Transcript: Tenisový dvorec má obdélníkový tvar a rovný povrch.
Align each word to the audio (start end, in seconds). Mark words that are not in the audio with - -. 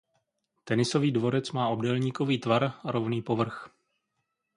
Tenisový 0.63 1.11
dvorec 1.11 1.51
má 1.51 1.67
obdélníkový 1.69 2.37
tvar 2.37 2.63
a 2.83 2.91
rovný 2.91 3.21
povrch. 3.21 3.69